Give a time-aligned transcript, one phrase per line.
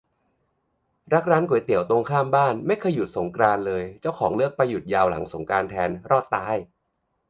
[1.13, 6.55] รักร้านก๋วยเตี๋ยวตรงข้ามบ้าน ไม่เคยหยุดสงกรานต์เลย เจ้าของเลือกไปหยุดยาวหลังสงกรานต์แทน รอดตาย